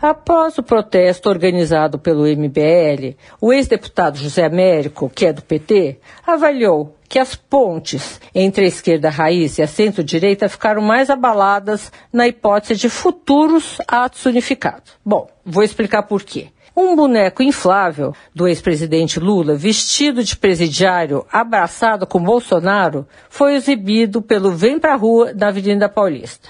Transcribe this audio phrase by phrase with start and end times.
[0.00, 6.94] Após o protesto organizado pelo MBL, o ex-deputado José Américo, que é do PT, avaliou
[7.08, 12.76] que as pontes entre a esquerda raiz e a centro-direita ficaram mais abaladas na hipótese
[12.76, 14.92] de futuros atos unificados.
[15.04, 16.48] Bom, vou explicar por quê.
[16.76, 24.52] Um boneco inflável do ex-presidente Lula, vestido de presidiário, abraçado com Bolsonaro, foi exibido pelo
[24.52, 26.48] Vem Pra Rua da Avenida Paulista.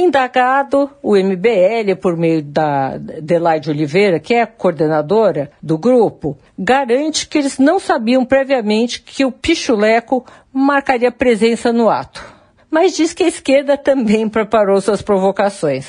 [0.00, 7.38] Indagado, o MBL, por meio da Adelaide Oliveira, que é coordenadora do grupo, garante que
[7.38, 12.24] eles não sabiam previamente que o Pichuleco marcaria presença no ato.
[12.70, 15.88] Mas diz que a esquerda também preparou suas provocações.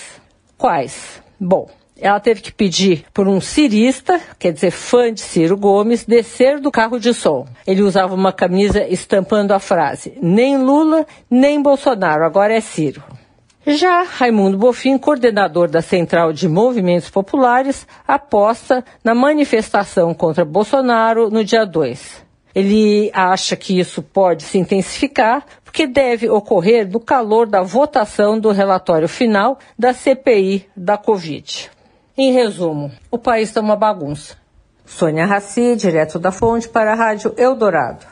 [0.58, 1.22] Quais?
[1.40, 1.70] Bom,
[2.02, 6.72] ela teve que pedir por um cirista, quer dizer, fã de Ciro Gomes, descer do
[6.72, 7.46] carro de som.
[7.66, 13.04] Ele usava uma camisa estampando a frase: nem Lula, nem Bolsonaro, agora é Ciro.
[13.66, 21.44] Já Raimundo Bofim, coordenador da Central de Movimentos Populares, aposta na manifestação contra Bolsonaro no
[21.44, 22.26] dia 2.
[22.56, 28.52] Ele acha que isso pode se intensificar porque deve ocorrer no calor da votação do
[28.52, 31.70] relatório final da CPI da Covid.
[32.18, 34.36] Em resumo, o país está uma bagunça.
[34.86, 38.11] Sônia Raci, direto da fonte para a Rádio Eldorado.